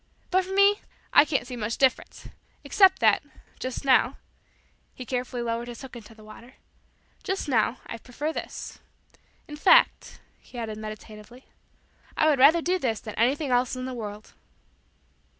But 0.31 0.45
for 0.45 0.53
me 0.55 0.79
I 1.13 1.25
can't 1.25 1.45
see 1.45 1.55
much 1.55 1.77
difference 1.77 2.27
except 2.63 2.97
that, 3.01 3.21
just 3.59 3.85
now" 3.85 4.17
he 4.95 5.05
carefully 5.05 5.43
lowered 5.43 5.67
his 5.67 5.83
hook 5.83 5.95
into 5.95 6.15
the 6.15 6.23
water 6.23 6.55
"just 7.21 7.47
now, 7.47 7.77
I 7.85 7.99
prefer 7.99 8.33
this. 8.33 8.79
In 9.47 9.57
fact," 9.57 10.19
he 10.39 10.57
added 10.57 10.79
meditatively, 10.79 11.45
"I 12.17 12.27
would 12.27 12.39
rather 12.39 12.63
do 12.63 12.79
this 12.79 12.99
than 12.99 13.13
anything 13.13 13.51
else 13.51 13.75
in 13.75 13.85
the 13.85 13.93
world." 13.93 14.33